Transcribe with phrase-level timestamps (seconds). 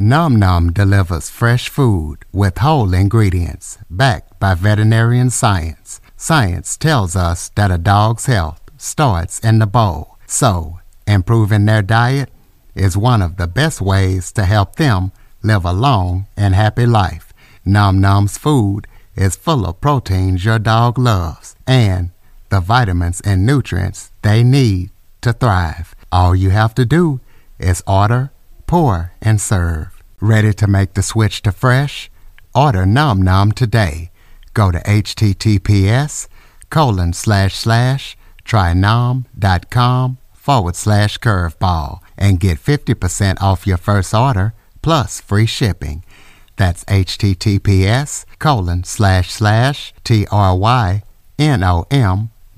[0.00, 6.00] Nom Nom delivers fresh food with whole ingredients backed by veterinarian science.
[6.16, 12.30] Science tells us that a dog's health starts in the bowl, so improving their diet
[12.76, 15.10] is one of the best ways to help them
[15.42, 17.32] live a long and happy life.
[17.64, 18.86] Nom Nom's food
[19.16, 22.10] is full of proteins your dog loves and
[22.50, 24.90] the vitamins and nutrients they need
[25.22, 25.96] to thrive.
[26.12, 27.18] All you have to do
[27.58, 28.30] is order
[28.68, 30.00] pour, and serve.
[30.20, 32.10] Ready to make the switch to fresh?
[32.54, 34.10] Order Nom Nom today.
[34.54, 36.28] Go to https
[36.70, 45.20] colon slash slash trynom.com forward slash curveball and get 50% off your first order plus
[45.20, 46.04] free shipping.
[46.56, 51.02] That's https colon slash slash trynom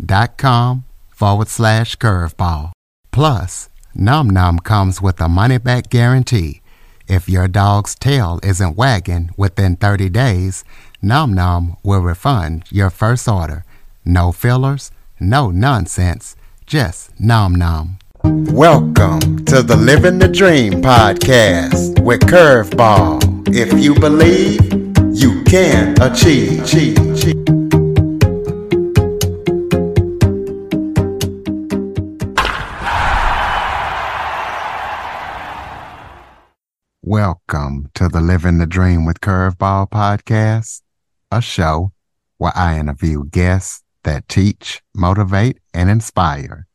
[0.04, 2.72] dot com forward slash curveball.
[3.10, 6.62] Plus, Nom Nom comes with a money back guarantee.
[7.08, 10.62] If your dog's tail isn't wagging within 30 days,
[11.02, 13.64] Nom Nom will refund your first order.
[14.04, 17.98] No fillers, no nonsense, just Nom Nom.
[18.22, 23.48] Welcome to the Living the Dream podcast with Curveball.
[23.52, 24.72] If you believe,
[25.12, 27.59] you can achieve.
[37.10, 40.80] Welcome to the Living the Dream with Curveball podcast,
[41.32, 41.90] a show
[42.38, 46.68] where I interview guests that teach, motivate, and inspire.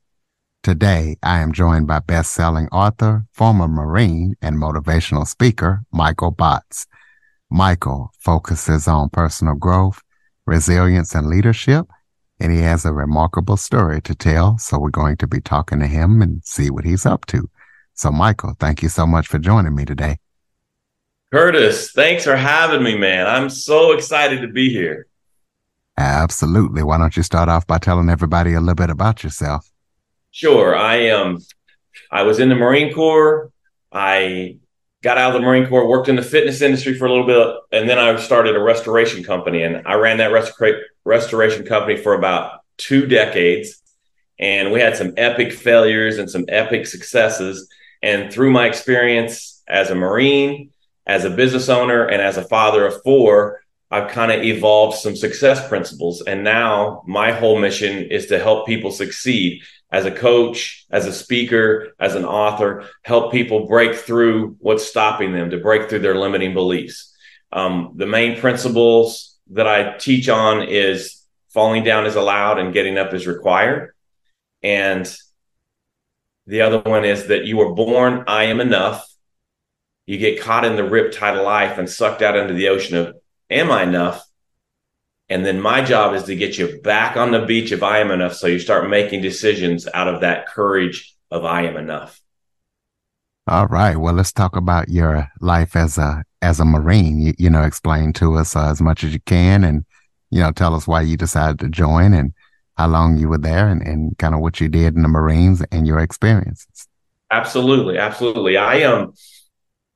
[0.61, 6.86] Today, I am joined by best-selling author, former Marine, and motivational speaker, Michael Botts.
[7.50, 10.02] Michael focuses on personal growth,
[10.45, 11.86] resilience, and leadership,
[12.41, 14.58] and he has a remarkable story to tell.
[14.58, 17.50] So we're going to be talking to him and see what he's up to.
[17.94, 20.17] So, Michael, thank you so much for joining me today.
[21.36, 23.28] Curtis, thanks for having me, man.
[23.28, 25.08] I'm so excited to be here.
[25.97, 26.81] Absolutely.
[26.81, 29.69] Why don't you start off by telling everybody a little bit about yourself?
[30.31, 30.78] Sure.
[30.78, 31.40] I um
[32.09, 33.51] I was in the Marine Corps.
[33.91, 34.59] I
[35.03, 37.53] got out of the Marine Corps, worked in the fitness industry for a little bit,
[37.78, 39.63] and then I started a restoration company.
[39.63, 43.81] And I ran that restora- restoration company for about two decades.
[44.40, 47.67] And we had some epic failures and some epic successes.
[48.02, 50.72] And through my experience as a Marine,
[51.05, 53.61] as a business owner and as a father of four,
[53.91, 56.21] I've kind of evolved some success principles.
[56.21, 59.61] And now my whole mission is to help people succeed
[59.91, 65.31] as a coach, as a speaker, as an author, help people break through what's stopping
[65.31, 67.16] them to break through their limiting beliefs.
[67.51, 71.23] Um, the main principles that I teach on is
[71.53, 73.93] falling down is allowed and getting up is required.
[74.63, 75.16] And
[76.47, 79.07] the other one is that you were born, I am enough
[80.05, 82.97] you get caught in the rip tide of life and sucked out into the ocean
[82.97, 83.16] of
[83.49, 84.23] am I enough?
[85.29, 88.11] And then my job is to get you back on the beach of I am
[88.11, 88.35] enough.
[88.35, 92.21] So you start making decisions out of that courage of I am enough.
[93.47, 93.95] All right.
[93.95, 97.19] Well, let's talk about your life as a as a Marine.
[97.19, 99.85] You, you know, explain to us uh, as much as you can, and
[100.31, 102.33] you know, tell us why you decided to join and
[102.77, 105.63] how long you were there, and, and kind of what you did in the Marines
[105.72, 106.87] and your experiences.
[107.29, 108.57] Absolutely, absolutely.
[108.57, 109.13] I um,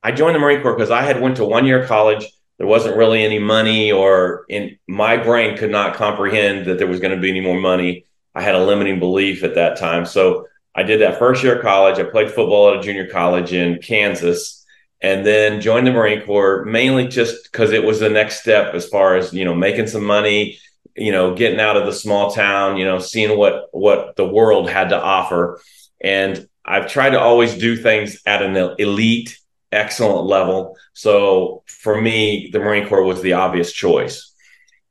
[0.01, 2.25] I joined the Marine Corps because I had went to one year college.
[2.57, 6.99] There wasn't really any money, or in my brain could not comprehend that there was
[6.99, 8.05] going to be any more money.
[8.35, 11.61] I had a limiting belief at that time, so I did that first year of
[11.61, 11.99] college.
[11.99, 14.65] I played football at a junior college in Kansas,
[15.01, 18.87] and then joined the Marine Corps mainly just because it was the next step as
[18.87, 20.59] far as you know making some money,
[20.95, 24.69] you know, getting out of the small town, you know, seeing what what the world
[24.69, 25.61] had to offer,
[26.01, 29.39] and I've tried to always do things at an elite
[29.71, 30.77] excellent level.
[30.93, 34.33] So for me, the Marine Corps was the obvious choice.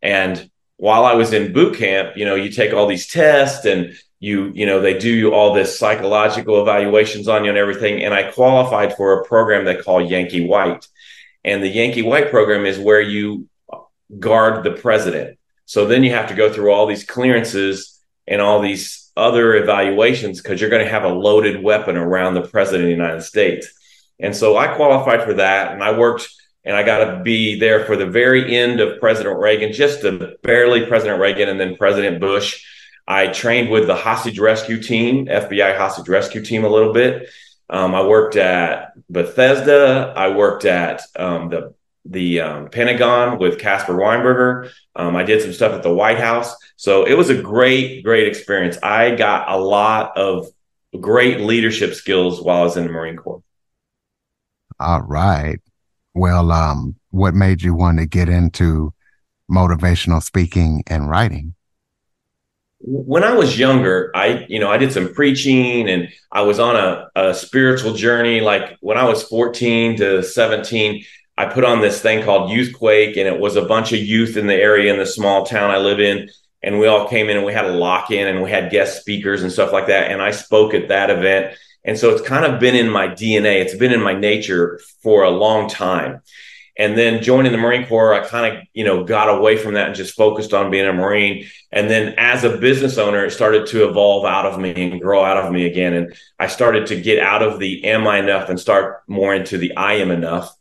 [0.02, 3.94] And while I was in boot camp, you know, you take all these tests and
[4.20, 8.02] you, you know, they do all this psychological evaluations on you and everything.
[8.02, 10.86] And I qualified for a program they call Yankee White.
[11.44, 13.48] And the Yankee White program is where you
[14.18, 15.38] guard the president.
[15.66, 20.40] So then you have to go through all these clearances and all these other evaluations
[20.40, 23.68] because you're going to have a loaded weapon around the president of the United States.
[24.20, 26.28] And so I qualified for that and I worked
[26.64, 30.36] and I got to be there for the very end of President Reagan, just to
[30.42, 32.64] barely President Reagan and then President Bush.
[33.06, 37.30] I trained with the hostage rescue team, FBI hostage rescue team, a little bit.
[37.70, 40.12] Um, I worked at Bethesda.
[40.14, 41.74] I worked at um, the
[42.04, 44.70] the um, Pentagon with Caspar Weinberger.
[44.96, 46.54] Um, I did some stuff at the White House.
[46.76, 48.78] So it was a great, great experience.
[48.82, 50.46] I got a lot of
[50.98, 53.42] great leadership skills while I was in the Marine Corps.
[54.80, 55.60] All right.
[56.14, 58.92] Well, um, what made you want to get into
[59.50, 61.54] motivational speaking and writing?
[62.80, 66.76] When I was younger, I, you know, I did some preaching and I was on
[66.76, 68.40] a, a spiritual journey.
[68.40, 71.04] Like when I was 14 to 17,
[71.36, 74.48] I put on this thing called Youthquake, and it was a bunch of youth in
[74.48, 76.28] the area in the small town I live in.
[76.64, 79.00] And we all came in and we had a lock in and we had guest
[79.00, 80.10] speakers and stuff like that.
[80.10, 81.56] And I spoke at that event.
[81.84, 85.22] And so it's kind of been in my DNA, it's been in my nature for
[85.22, 86.22] a long time.
[86.78, 89.88] And then joining the Marine Corps, I kind of, you know, got away from that
[89.88, 91.46] and just focused on being a Marine.
[91.72, 95.24] And then as a business owner, it started to evolve out of me and grow
[95.24, 95.92] out of me again.
[95.92, 99.58] And I started to get out of the am I enough and start more into
[99.58, 100.54] the I am enough.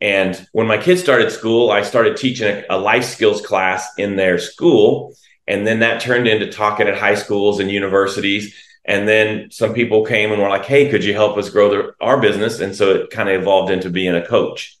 [0.00, 4.16] And when my kids started school, I started teaching a, a life skills class in
[4.16, 5.14] their school.
[5.46, 8.54] And then that turned into talking at high schools and universities.
[8.88, 11.92] And then some people came and were like, Hey, could you help us grow the,
[12.00, 12.58] our business?
[12.58, 14.78] And so it kind of evolved into being a coach.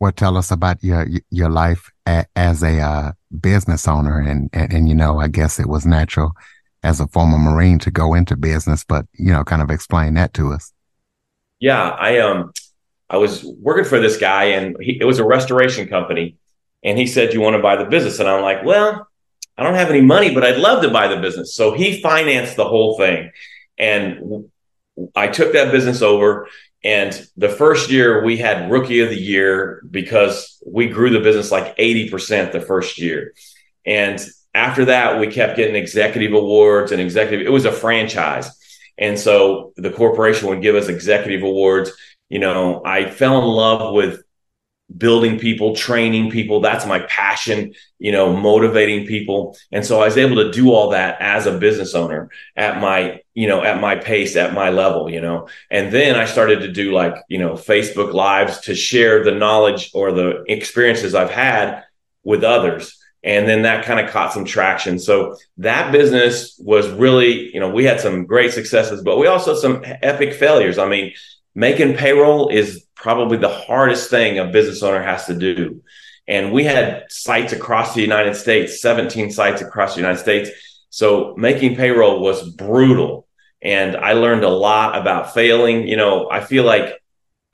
[0.00, 4.72] Well, tell us about your your life a, as a uh, business owner, and, and
[4.72, 6.34] and you know, I guess it was natural
[6.84, 10.34] as a former Marine to go into business, but you know, kind of explain that
[10.34, 10.72] to us.
[11.58, 12.52] Yeah, I um,
[13.10, 16.36] I was working for this guy, and he, it was a restoration company,
[16.84, 19.07] and he said, "You want to buy the business?" And I'm like, "Well,
[19.58, 22.56] I don't have any money, but I'd love to buy the business." So he financed
[22.56, 23.32] the whole thing,
[23.76, 24.46] and
[25.14, 26.48] I took that business over
[26.84, 31.50] and the first year we had rookie of the year because we grew the business
[31.50, 33.34] like 80% the first year.
[33.84, 34.24] And
[34.54, 38.48] after that, we kept getting executive awards and executive, it was a franchise.
[38.96, 41.92] And so the corporation would give us executive awards.
[42.28, 44.22] You know, I fell in love with
[44.96, 46.60] building people, training people.
[46.60, 49.56] That's my passion, you know, motivating people.
[49.70, 53.20] And so I was able to do all that as a business owner at my,
[53.34, 55.48] you know, at my pace, at my level, you know.
[55.70, 59.90] And then I started to do like, you know, Facebook lives to share the knowledge
[59.92, 61.84] or the experiences I've had
[62.24, 62.94] with others.
[63.22, 64.98] And then that kind of caught some traction.
[64.98, 69.54] So that business was really, you know, we had some great successes, but we also
[69.54, 70.78] some epic failures.
[70.78, 71.12] I mean,
[71.54, 75.82] making payroll is probably the hardest thing a business owner has to do.
[76.26, 80.50] And we had sites across the United States, 17 sites across the United States.
[80.90, 83.26] So making payroll was brutal.
[83.62, 85.88] And I learned a lot about failing.
[85.88, 87.00] You know, I feel like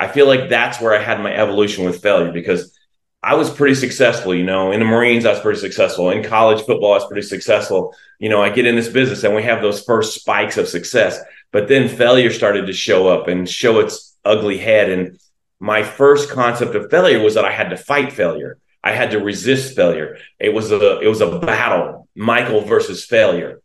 [0.01, 2.77] I feel like that's where I had my evolution with failure because
[3.25, 6.11] I was pretty successful, you know, in the Marines, I was pretty successful.
[6.11, 7.95] In college football, I was pretty successful.
[8.19, 11.19] You know, I get in this business and we have those first spikes of success.
[11.55, 14.91] But then failure started to show up and show its ugly head.
[14.91, 15.21] And
[15.61, 18.59] my first concept of failure was that I had to fight failure.
[18.83, 20.19] I had to resist failure.
[20.41, 23.63] It was a it was a battle, Michael versus failure.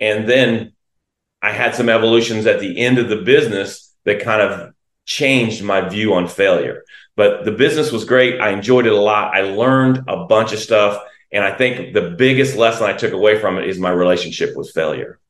[0.00, 0.72] And then
[1.42, 4.72] I had some evolutions at the end of the business that kind of
[5.04, 6.84] changed my view on failure.
[7.16, 8.40] But the business was great.
[8.40, 9.34] I enjoyed it a lot.
[9.34, 11.02] I learned a bunch of stuff.
[11.30, 14.70] And I think the biggest lesson I took away from it is my relationship with
[14.70, 15.20] failure.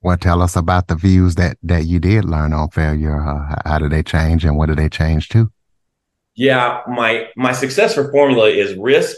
[0.00, 3.20] Well, tell us about the views that that you did learn on failure.
[3.20, 5.50] Uh, how did they change, and what did they change to?
[6.36, 9.16] Yeah, my my success for formula is risk,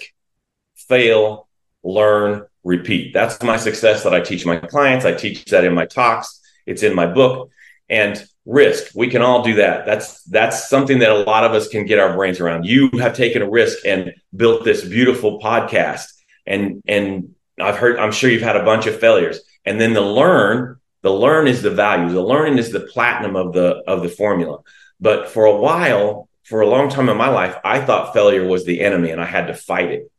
[0.75, 1.49] fail,
[1.85, 3.13] learn, repeat.
[3.13, 5.05] That's my success that I teach my clients.
[5.05, 6.41] I teach that in my talks.
[6.65, 7.51] It's in my book.
[7.91, 9.85] And risk, we can all do that.
[9.85, 12.65] That's that's something that a lot of us can get our brains around.
[12.65, 16.07] You have taken a risk and built this beautiful podcast,
[16.47, 17.99] and and I've heard.
[17.99, 21.63] I'm sure you've had a bunch of failures and then the learn, the learn is
[21.63, 22.13] the value.
[22.13, 24.59] The learning is the platinum of the of the formula.
[25.01, 28.65] But for a while, for a long time in my life, I thought failure was
[28.65, 30.11] the enemy and I had to fight it.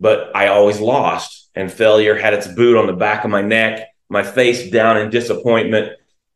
[0.00, 3.86] But I always lost, and failure had its boot on the back of my neck,
[4.08, 5.92] my face down in disappointment,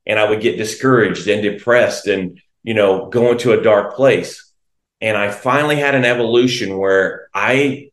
[0.07, 4.53] and I would get discouraged and depressed and, you know, go into a dark place.
[5.01, 7.91] And I finally had an evolution where I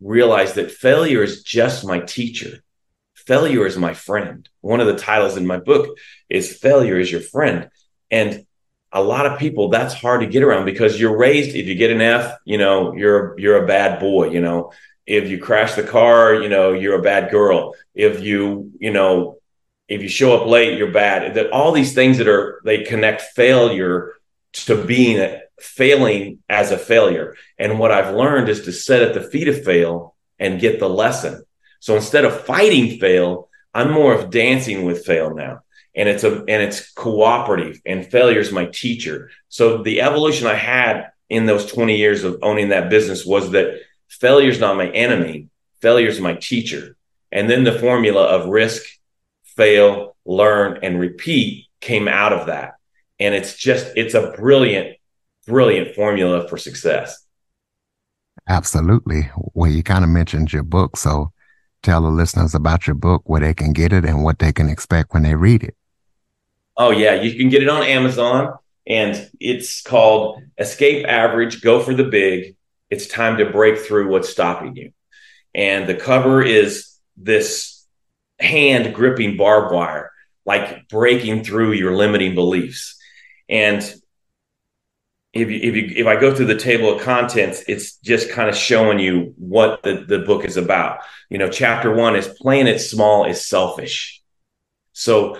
[0.00, 2.64] realized that failure is just my teacher
[3.28, 4.48] failure is my friend.
[4.62, 5.98] One of the titles in my book
[6.30, 7.68] is failure is your friend.
[8.10, 8.46] And
[8.90, 11.90] a lot of people that's hard to get around because you're raised if you get
[11.90, 14.72] an F, you know, you're you're a bad boy, you know.
[15.06, 17.74] If you crash the car, you know, you're a bad girl.
[17.94, 19.38] If you, you know,
[19.88, 21.34] if you show up late, you're bad.
[21.34, 24.14] That all these things that are they connect failure
[24.66, 27.36] to being a, failing as a failure.
[27.58, 30.88] And what I've learned is to sit at the feet of fail and get the
[30.88, 31.44] lesson.
[31.80, 35.60] So instead of fighting fail, I'm more of dancing with fail now.
[35.94, 39.30] And it's a and it's cooperative and failure is my teacher.
[39.48, 43.80] So the evolution I had in those 20 years of owning that business was that
[44.08, 45.48] failure is not my enemy,
[45.80, 46.96] failure is my teacher.
[47.30, 48.84] And then the formula of risk,
[49.44, 52.74] fail, learn, and repeat came out of that.
[53.18, 54.96] And it's just, it's a brilliant,
[55.46, 57.24] brilliant formula for success.
[58.48, 59.30] Absolutely.
[59.54, 60.96] Well, you kind of mentioned your book.
[60.96, 61.32] So
[61.82, 64.68] tell the listeners about your book, where they can get it and what they can
[64.68, 65.76] expect when they read it.
[66.76, 67.14] Oh, yeah.
[67.14, 68.56] You can get it on Amazon
[68.86, 72.56] and it's called Escape Average, Go for the Big.
[72.88, 74.92] It's time to break through what's stopping you.
[75.54, 77.84] And the cover is this
[78.38, 80.12] hand gripping barbed wire,
[80.46, 82.96] like breaking through your limiting beliefs.
[83.48, 83.82] And
[85.40, 88.48] if you, if you if I go through the table of contents, it's just kind
[88.48, 91.00] of showing you what the, the book is about.
[91.30, 94.22] You know, chapter one is playing it small is selfish.
[94.92, 95.38] So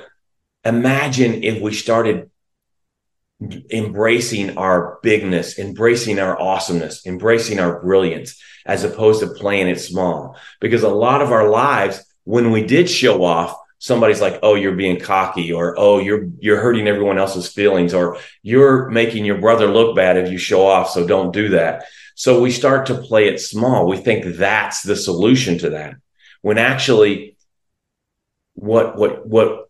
[0.64, 2.30] imagine if we started
[3.70, 10.36] embracing our bigness, embracing our awesomeness, embracing our brilliance, as opposed to playing it small.
[10.60, 14.74] Because a lot of our lives, when we did show off, somebody's like, "Oh, you're
[14.74, 19.66] being cocky," or "Oh, you're you're hurting everyone else's feelings," or "You're making your brother
[19.66, 23.28] look bad if you show off, so don't do that." So we start to play
[23.28, 23.86] it small.
[23.86, 25.94] We think that's the solution to that,
[26.42, 27.36] when actually,
[28.54, 29.68] what what what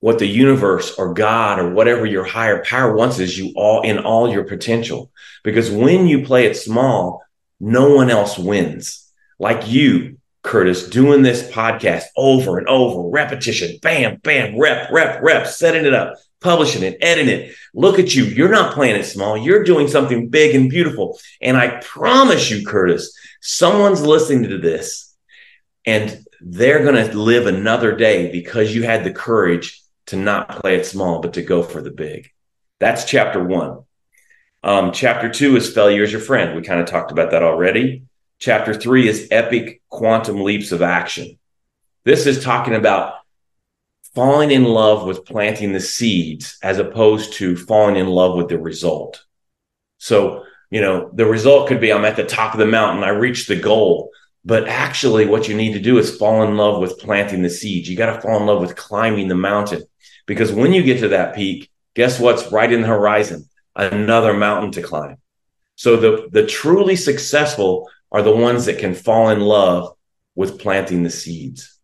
[0.00, 3.98] what the universe or God or whatever your higher power wants is you all in
[3.98, 5.10] all your potential.
[5.42, 7.22] Because when you play it small,
[7.60, 9.10] no one else wins.
[9.38, 15.46] Like you, Curtis, doing this podcast over and over, repetition, bam, bam, rep, rep, rep,
[15.46, 17.54] setting it up, publishing it, editing it.
[17.74, 18.24] Look at you.
[18.24, 19.36] You're not playing it small.
[19.36, 21.18] You're doing something big and beautiful.
[21.42, 25.14] And I promise you, Curtis, someone's listening to this
[25.84, 30.76] and they're going to live another day because you had the courage to not play
[30.76, 32.30] it small, but to go for the big.
[32.78, 33.84] That's chapter one.
[34.62, 36.54] Um, chapter two is failure is your friend.
[36.54, 38.04] We kind of talked about that already.
[38.38, 41.38] Chapter three is epic quantum leaps of action.
[42.04, 43.14] This is talking about
[44.14, 48.58] falling in love with planting the seeds as opposed to falling in love with the
[48.58, 49.24] result.
[49.98, 53.10] So, you know, the result could be I'm at the top of the mountain, I
[53.10, 54.10] reached the goal.
[54.44, 57.88] But actually, what you need to do is fall in love with planting the seeds.
[57.88, 59.82] You got to fall in love with climbing the mountain.
[60.24, 63.48] Because when you get to that peak, guess what's right in the horizon?
[63.74, 65.16] Another mountain to climb.
[65.74, 69.94] So the, the truly successful are the ones that can fall in love
[70.34, 71.78] with planting the seeds.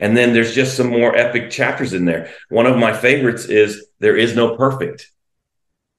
[0.00, 2.30] And then there's just some more epic chapters in there.
[2.48, 5.10] One of my favorites is There is no perfect.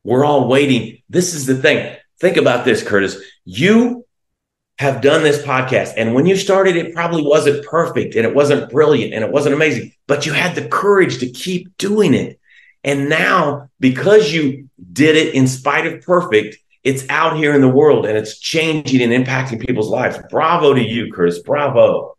[0.04, 1.01] We're all waiting.
[1.10, 1.98] This is the thing.
[2.22, 3.22] Think about this, Curtis.
[3.44, 4.06] You
[4.80, 5.94] have done this podcast.
[5.98, 9.56] And when you started, it probably wasn't perfect and it wasn't brilliant and it wasn't
[9.56, 12.39] amazing, but you had the courage to keep doing it.
[12.86, 17.70] And now, because you did it in spite of perfect, it's out here in the
[17.70, 20.18] world and it's changing and impacting people's lives.
[20.30, 21.40] Bravo to you, Chris.
[21.40, 22.16] Bravo.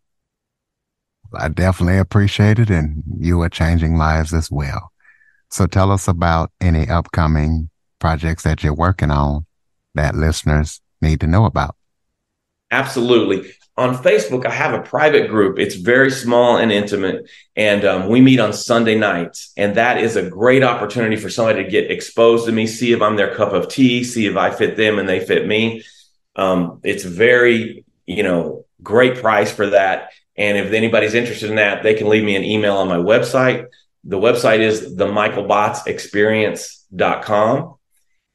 [1.35, 2.71] I definitely appreciate it.
[2.71, 4.93] And you are changing lives as well.
[5.50, 9.47] So tell us about any upcoming projects that you're working on
[9.95, 11.76] that listeners need to know about.
[12.71, 13.50] Absolutely.
[13.80, 15.58] On Facebook, I have a private group.
[15.58, 19.54] It's very small and intimate, and um, we meet on Sunday nights.
[19.56, 23.00] And that is a great opportunity for somebody to get exposed to me, see if
[23.00, 25.82] I'm their cup of tea, see if I fit them and they fit me.
[26.37, 30.10] Um, it's very, you know, great price for that.
[30.37, 33.64] And if anybody's interested in that, they can leave me an email on my website.
[34.04, 37.75] The website is the michaelbottsexperience.com.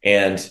[0.02, 0.50] And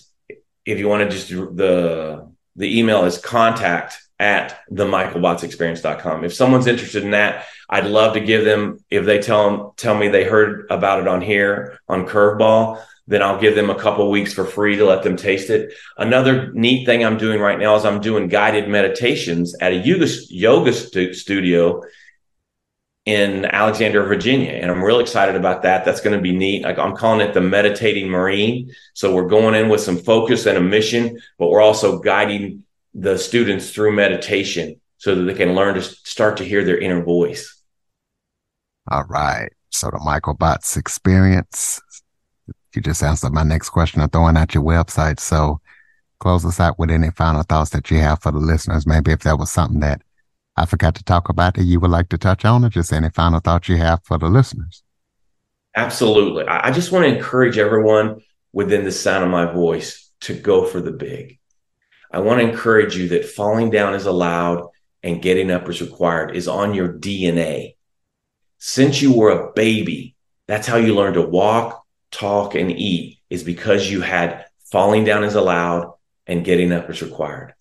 [0.64, 6.24] if you want to just the the email is contact at the michaelbottsexperience.com.
[6.24, 9.96] If someone's interested in that, I'd love to give them, if they tell them, tell
[9.96, 14.10] me they heard about it on here on Curveball, then I'll give them a couple
[14.10, 15.74] weeks for free to let them taste it.
[15.98, 20.06] Another neat thing I'm doing right now is I'm doing guided meditations at a yoga,
[20.30, 21.82] yoga stu- studio
[23.04, 24.52] in Alexandria, Virginia.
[24.52, 25.84] And I'm real excited about that.
[25.84, 26.62] That's going to be neat.
[26.62, 28.72] Like I'm calling it the meditating Marine.
[28.94, 33.18] So we're going in with some focus and a mission, but we're also guiding the
[33.18, 37.60] students through meditation so that they can learn to start to hear their inner voice.
[38.90, 39.50] All right.
[39.70, 41.80] So the Michael Botts experience.
[42.74, 45.20] You just answered my next question of throwing out your website.
[45.20, 45.60] So
[46.18, 48.86] close us out with any final thoughts that you have for the listeners.
[48.86, 50.02] Maybe if there was something that
[50.56, 53.10] I forgot to talk about that you would like to touch on, or just any
[53.10, 54.82] final thoughts you have for the listeners?
[55.76, 56.46] Absolutely.
[56.46, 58.20] I just want to encourage everyone
[58.52, 61.38] within the sound of my voice to go for the big.
[62.14, 64.68] I want to encourage you that falling down is allowed
[65.02, 67.74] and getting up is required is on your DNA.
[68.58, 70.14] Since you were a baby,
[70.46, 75.24] that's how you learned to walk, talk, and eat, is because you had falling down
[75.24, 75.92] is allowed
[76.24, 77.52] and getting up is required.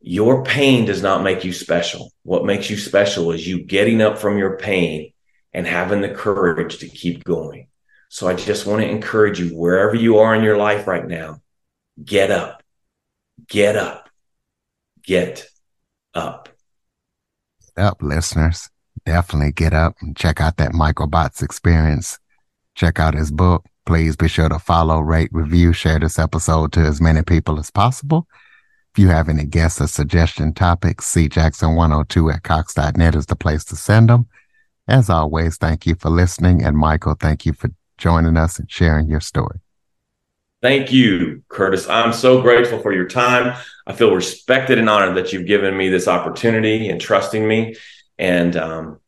[0.00, 2.10] Your pain does not make you special.
[2.22, 5.12] What makes you special is you getting up from your pain
[5.52, 7.68] and having the courage to keep going.
[8.08, 11.42] So I just want to encourage you, wherever you are in your life right now,
[12.02, 12.62] get up,
[13.48, 14.08] get up,
[15.02, 15.46] get
[16.14, 16.48] up.
[17.76, 18.70] Up, listeners.
[19.04, 22.18] Definitely get up and check out that Michael Botts experience.
[22.74, 23.64] Check out his book.
[23.84, 27.70] Please be sure to follow, rate, review, share this episode to as many people as
[27.70, 28.26] possible.
[28.92, 33.76] If you have any guests or suggestion topics, cjackson102 at cox.net is the place to
[33.76, 34.26] send them.
[34.88, 36.64] As always, thank you for listening.
[36.64, 39.60] And Michael, thank you for joining us and sharing your story.
[40.66, 41.88] Thank you, Curtis.
[41.88, 43.56] I'm so grateful for your time.
[43.86, 47.76] I feel respected and honored that you've given me this opportunity and trusting me.
[48.18, 48.98] And um,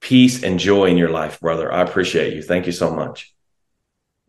[0.00, 1.72] peace and joy in your life, brother.
[1.72, 2.42] I appreciate you.
[2.42, 3.34] Thank you so much.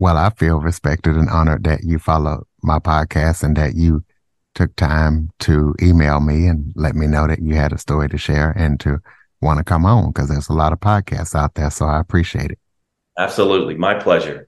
[0.00, 4.02] Well, I feel respected and honored that you follow my podcast and that you
[4.56, 8.18] took time to email me and let me know that you had a story to
[8.18, 8.98] share and to
[9.40, 11.70] want to come on because there's a lot of podcasts out there.
[11.70, 12.58] So I appreciate it.
[13.16, 13.76] Absolutely.
[13.76, 14.47] My pleasure.